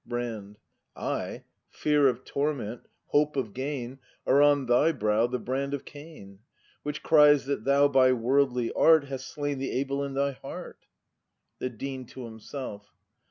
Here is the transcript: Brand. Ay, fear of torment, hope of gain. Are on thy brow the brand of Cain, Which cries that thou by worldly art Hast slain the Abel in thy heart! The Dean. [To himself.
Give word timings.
Brand. 0.03 0.57
Ay, 0.95 1.43
fear 1.69 2.07
of 2.07 2.25
torment, 2.25 2.87
hope 3.09 3.35
of 3.35 3.53
gain. 3.53 3.99
Are 4.25 4.41
on 4.41 4.65
thy 4.65 4.91
brow 4.93 5.27
the 5.27 5.37
brand 5.37 5.75
of 5.75 5.85
Cain, 5.85 6.39
Which 6.81 7.03
cries 7.03 7.45
that 7.45 7.65
thou 7.65 7.87
by 7.87 8.11
worldly 8.13 8.73
art 8.73 9.03
Hast 9.05 9.27
slain 9.27 9.59
the 9.59 9.69
Abel 9.69 10.03
in 10.03 10.15
thy 10.15 10.31
heart! 10.31 10.87
The 11.59 11.69
Dean. 11.69 12.07
[To 12.07 12.25
himself. 12.25 12.91